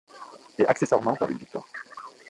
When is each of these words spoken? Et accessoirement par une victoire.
Et 0.57 0.65
accessoirement 0.65 1.15
par 1.15 1.29
une 1.29 1.37
victoire. 1.37 1.67